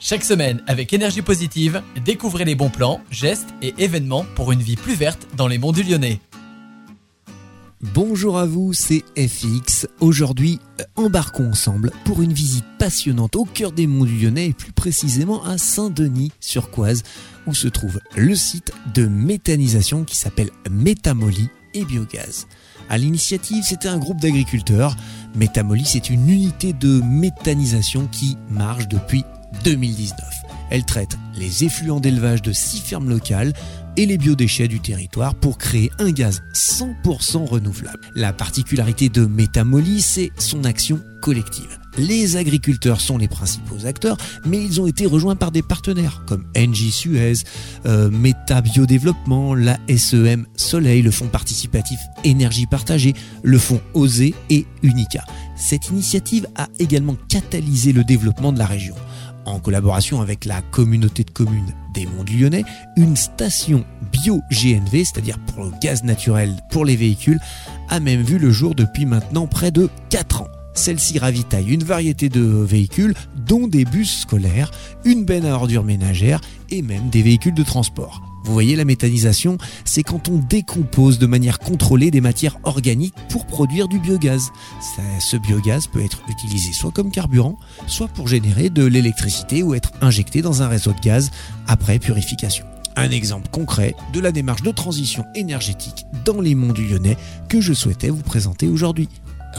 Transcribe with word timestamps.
Chaque 0.00 0.22
semaine, 0.22 0.62
avec 0.68 0.92
énergie 0.92 1.22
positive, 1.22 1.82
découvrez 2.04 2.44
les 2.44 2.54
bons 2.54 2.70
plans, 2.70 3.00
gestes 3.10 3.48
et 3.62 3.74
événements 3.78 4.24
pour 4.36 4.52
une 4.52 4.62
vie 4.62 4.76
plus 4.76 4.94
verte 4.94 5.26
dans 5.36 5.48
les 5.48 5.58
monts 5.58 5.72
du 5.72 5.82
Lyonnais. 5.82 6.20
Bonjour 7.80 8.38
à 8.38 8.46
vous, 8.46 8.72
c'est 8.72 9.04
FX. 9.16 9.88
Aujourd'hui, 9.98 10.60
euh, 10.80 10.84
embarquons 10.94 11.50
ensemble 11.50 11.90
pour 12.04 12.22
une 12.22 12.32
visite 12.32 12.64
passionnante 12.78 13.34
au 13.34 13.44
cœur 13.44 13.72
des 13.72 13.88
monts 13.88 14.04
du 14.04 14.16
Lyonnais 14.18 14.46
et 14.46 14.52
plus 14.52 14.72
précisément 14.72 15.44
à 15.44 15.58
Saint-Denis-sur-Coise 15.58 17.02
où 17.48 17.54
se 17.54 17.66
trouve 17.66 18.00
le 18.16 18.36
site 18.36 18.72
de 18.94 19.06
méthanisation 19.06 20.04
qui 20.04 20.16
s'appelle 20.16 20.50
Métamoly 20.70 21.48
et 21.74 21.84
Biogaz. 21.84 22.46
À 22.88 22.98
l'initiative, 22.98 23.64
c'était 23.64 23.88
un 23.88 23.98
groupe 23.98 24.20
d'agriculteurs. 24.20 24.96
Métamoly, 25.34 25.84
c'est 25.84 26.08
une 26.08 26.28
unité 26.30 26.72
de 26.72 27.00
méthanisation 27.00 28.06
qui 28.06 28.36
marche 28.48 28.88
depuis 28.88 29.24
2019. 29.64 30.18
Elle 30.70 30.84
traite 30.84 31.16
les 31.36 31.64
effluents 31.64 32.00
d'élevage 32.00 32.42
de 32.42 32.52
six 32.52 32.80
fermes 32.80 33.08
locales 33.08 33.52
et 33.96 34.06
les 34.06 34.18
biodéchets 34.18 34.68
du 34.68 34.80
territoire 34.80 35.34
pour 35.34 35.58
créer 35.58 35.90
un 35.98 36.10
gaz 36.10 36.42
100% 36.54 37.46
renouvelable. 37.46 38.00
La 38.14 38.32
particularité 38.32 39.08
de 39.08 39.24
Métamoly, 39.26 40.00
c'est 40.00 40.30
son 40.38 40.64
action 40.64 41.00
collective. 41.20 41.78
Les 41.98 42.36
agriculteurs 42.36 43.00
sont 43.00 43.18
les 43.18 43.26
principaux 43.26 43.86
acteurs, 43.86 44.16
mais 44.46 44.62
ils 44.62 44.80
ont 44.80 44.86
été 44.86 45.04
rejoints 45.04 45.34
par 45.34 45.50
des 45.50 45.62
partenaires 45.62 46.22
comme 46.26 46.44
NJ 46.56 46.90
Suez, 46.90 47.32
euh, 47.86 48.08
Meta 48.08 48.60
Biodéveloppement, 48.60 49.54
la 49.54 49.78
SEM 49.88 50.46
Soleil, 50.54 51.02
le 51.02 51.10
fonds 51.10 51.26
participatif 51.26 51.98
Énergie 52.22 52.66
Partagée, 52.66 53.14
le 53.42 53.58
fonds 53.58 53.80
OSE 53.94 54.30
et 54.48 54.66
Unica. 54.82 55.24
Cette 55.56 55.88
initiative 55.88 56.46
a 56.54 56.68
également 56.78 57.16
catalysé 57.28 57.92
le 57.92 58.04
développement 58.04 58.52
de 58.52 58.58
la 58.60 58.66
région 58.66 58.94
en 59.48 59.60
collaboration 59.60 60.20
avec 60.20 60.44
la 60.44 60.62
communauté 60.62 61.24
de 61.24 61.30
communes 61.30 61.72
des 61.94 62.06
Monts 62.06 62.24
du 62.24 62.38
Lyonnais, 62.38 62.64
une 62.96 63.16
station 63.16 63.84
bio-GNV, 64.12 65.04
c'est-à-dire 65.04 65.38
pour 65.38 65.64
le 65.64 65.72
gaz 65.80 66.04
naturel 66.04 66.54
pour 66.70 66.84
les 66.84 66.96
véhicules, 66.96 67.40
a 67.88 68.00
même 68.00 68.22
vu 68.22 68.38
le 68.38 68.50
jour 68.50 68.74
depuis 68.74 69.06
maintenant 69.06 69.46
près 69.46 69.70
de 69.70 69.88
4 70.10 70.42
ans. 70.42 70.48
Celle-ci 70.78 71.18
ravitaille 71.18 71.70
une 71.70 71.82
variété 71.82 72.28
de 72.28 72.40
véhicules, 72.40 73.12
dont 73.34 73.66
des 73.66 73.84
bus 73.84 74.20
scolaires, 74.20 74.70
une 75.04 75.24
benne 75.24 75.44
à 75.44 75.54
ordures 75.54 75.82
ménagères 75.82 76.40
et 76.70 76.82
même 76.82 77.10
des 77.10 77.20
véhicules 77.20 77.52
de 77.52 77.64
transport. 77.64 78.22
Vous 78.44 78.52
voyez, 78.52 78.76
la 78.76 78.84
méthanisation, 78.84 79.58
c'est 79.84 80.04
quand 80.04 80.28
on 80.28 80.38
décompose 80.38 81.18
de 81.18 81.26
manière 81.26 81.58
contrôlée 81.58 82.12
des 82.12 82.20
matières 82.20 82.58
organiques 82.62 83.16
pour 83.28 83.44
produire 83.44 83.88
du 83.88 83.98
biogaz. 83.98 84.52
Ce 85.18 85.36
biogaz 85.36 85.88
peut 85.88 86.02
être 86.02 86.20
utilisé 86.28 86.72
soit 86.72 86.92
comme 86.92 87.10
carburant, 87.10 87.58
soit 87.88 88.08
pour 88.08 88.28
générer 88.28 88.70
de 88.70 88.84
l'électricité 88.84 89.64
ou 89.64 89.74
être 89.74 89.90
injecté 90.00 90.42
dans 90.42 90.62
un 90.62 90.68
réseau 90.68 90.92
de 90.92 91.00
gaz 91.00 91.32
après 91.66 91.98
purification. 91.98 92.64
Un 92.94 93.10
exemple 93.10 93.48
concret 93.50 93.96
de 94.12 94.20
la 94.20 94.30
démarche 94.30 94.62
de 94.62 94.70
transition 94.70 95.24
énergétique 95.34 96.06
dans 96.24 96.40
les 96.40 96.54
monts 96.54 96.72
du 96.72 96.86
Lyonnais 96.86 97.16
que 97.48 97.60
je 97.60 97.72
souhaitais 97.72 98.10
vous 98.10 98.22
présenter 98.22 98.68
aujourd'hui. 98.68 99.08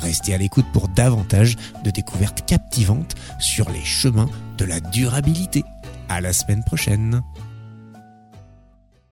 Restez 0.02 0.33
à 0.33 0.38
l'écoute 0.38 0.66
pour 0.72 0.88
davantage 0.88 1.58
de 1.83 1.92
découvertes 1.92 2.45
captivantes 2.45 3.16
sur 3.39 3.69
les 3.69 3.83
chemins 3.83 4.30
de 4.58 4.66
la 4.66 4.80
durabilité. 4.80 5.64
À 6.08 6.22
la 6.22 6.33
semaine 6.33 6.64
prochaine. 6.64 7.22